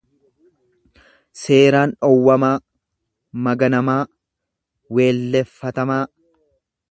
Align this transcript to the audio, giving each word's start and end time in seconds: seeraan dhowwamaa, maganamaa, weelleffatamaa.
seeraan 1.41 1.93
dhowwamaa, 2.05 2.55
maganamaa, 3.49 3.99
weelleffatamaa. 4.99 6.03